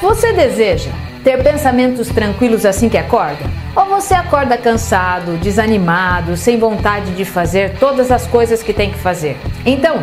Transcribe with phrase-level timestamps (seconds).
[0.00, 0.90] Você deseja
[1.22, 3.44] ter pensamentos tranquilos assim que acorda?
[3.76, 8.98] Ou você acorda cansado, desanimado, sem vontade de fazer todas as coisas que tem que
[8.98, 9.36] fazer?
[9.66, 10.02] Então,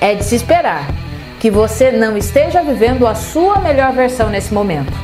[0.00, 0.86] é de se esperar
[1.38, 4.94] que você não esteja vivendo a sua melhor versão nesse momento.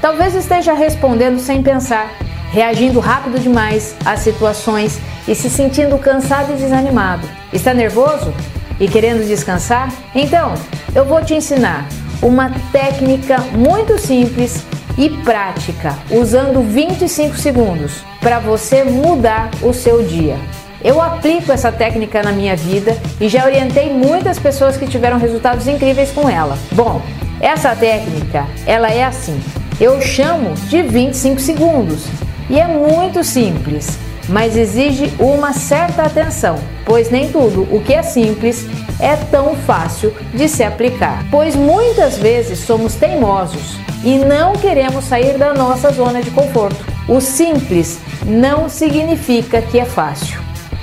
[0.00, 2.10] Talvez esteja respondendo sem pensar,
[2.50, 4.98] reagindo rápido demais às situações
[5.28, 7.28] e se sentindo cansado e desanimado.
[7.52, 8.32] Está nervoso
[8.80, 9.92] e querendo descansar?
[10.14, 10.54] Então,
[10.94, 11.86] eu vou te ensinar
[12.22, 14.64] uma técnica muito simples
[14.96, 20.36] e prática, usando 25 segundos, para você mudar o seu dia.
[20.82, 25.66] Eu aplico essa técnica na minha vida e já orientei muitas pessoas que tiveram resultados
[25.66, 26.58] incríveis com ela.
[26.72, 27.00] Bom,
[27.40, 29.40] essa técnica, ela é assim.
[29.80, 32.06] Eu chamo de 25 segundos
[32.48, 38.02] e é muito simples, mas exige uma certa atenção, pois nem tudo o que é
[38.02, 38.66] simples
[38.98, 41.24] é tão fácil de se aplicar.
[41.30, 46.84] Pois muitas vezes somos teimosos e não queremos sair da nossa zona de conforto.
[47.08, 50.40] O simples não significa que é fácil,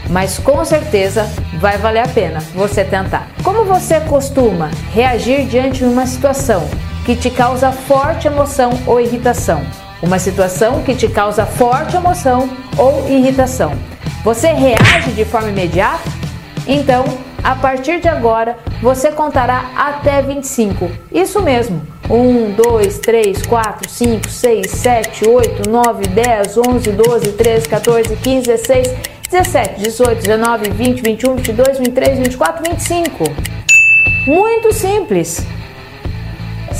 [0.10, 1.28] mas com certeza
[1.60, 3.28] vai valer a pena você tentar.
[3.44, 6.68] Como você costuma reagir diante de uma situação
[7.06, 9.66] que te causa forte emoção ou irritação?
[10.02, 13.74] Uma situação que te causa forte emoção ou irritação.
[14.24, 16.10] Você reage de forma imediata?
[16.68, 17.06] Então,
[17.44, 20.90] a partir de agora, você contará até 25.
[21.12, 21.82] Isso mesmo.
[22.10, 28.48] 1, 2, 3, 4, 5, 6, 7, 8, 9, 10, 11, 12, 13, 14, 15,
[28.48, 28.96] 16,
[29.30, 33.24] 17, 18, 19, 20, 21, 22, 23, 24, 25.
[34.28, 35.46] Muito simples.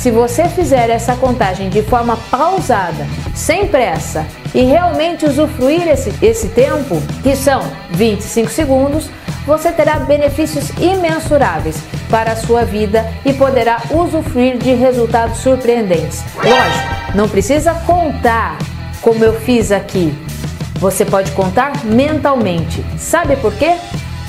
[0.02, 6.48] Se você fizer essa contagem de forma pausada, sem pressa e realmente usufruir esse, esse
[6.48, 9.08] tempo, que são 25 segundos,
[9.46, 11.76] você terá benefícios imensuráveis
[12.10, 16.24] para a sua vida e poderá usufruir de resultados surpreendentes.
[16.34, 18.58] Lógico, não precisa contar
[19.00, 20.12] como eu fiz aqui.
[20.80, 22.84] Você pode contar mentalmente.
[22.98, 23.76] Sabe por quê?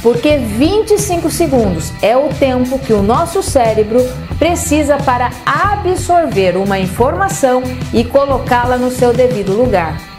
[0.03, 3.99] Porque 25 segundos é o tempo que o nosso cérebro
[4.37, 10.13] precisa para absorver uma informação e colocá-la no seu devido lugar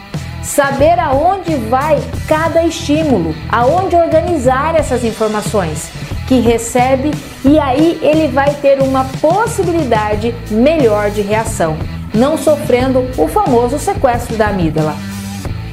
[0.45, 5.89] saber aonde vai cada estímulo, aonde organizar essas informações
[6.27, 7.11] que recebe
[7.43, 11.77] e aí ele vai ter uma possibilidade melhor de reação,
[12.13, 14.95] não sofrendo o famoso sequestro da amígdala.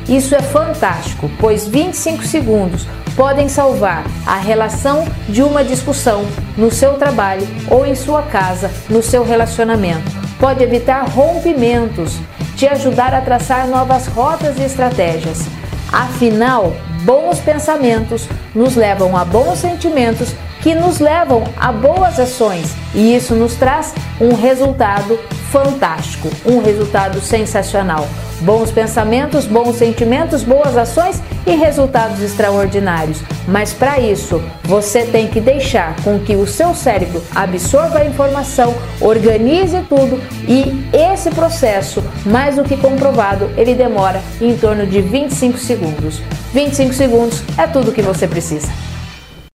[0.08, 2.86] Isso é fantástico, pois 25 segundos
[3.16, 6.24] podem salvar a relação de uma discussão
[6.56, 10.10] no seu trabalho ou em sua casa, no seu relacionamento.
[10.38, 12.18] Pode evitar rompimentos,
[12.56, 15.46] te ajudar a traçar novas rotas e estratégias.
[15.92, 16.72] Afinal,
[17.04, 23.34] bons pensamentos nos levam a bons sentimentos que nos levam a boas ações e isso
[23.34, 25.18] nos traz um resultado
[25.50, 28.06] fantástico, um resultado sensacional.
[28.40, 33.20] Bons pensamentos, bons sentimentos, boas ações e resultados extraordinários.
[33.46, 38.74] Mas para isso, você tem que deixar com que o seu cérebro absorva a informação,
[39.00, 45.58] organize tudo e esse processo, mais do que comprovado, ele demora em torno de 25
[45.58, 46.20] segundos.
[46.52, 48.91] 25 segundos é tudo que você precisa.